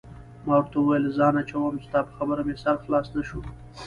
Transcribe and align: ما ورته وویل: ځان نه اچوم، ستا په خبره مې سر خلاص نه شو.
ما 0.45 0.53
ورته 0.57 0.75
وویل: 0.79 1.05
ځان 1.17 1.31
نه 1.37 1.41
اچوم، 1.45 1.75
ستا 1.85 1.99
په 2.07 2.13
خبره 2.17 2.41
مې 2.47 2.55
سر 2.63 2.75
خلاص 2.83 3.07
نه 3.15 3.21
شو. 3.27 3.39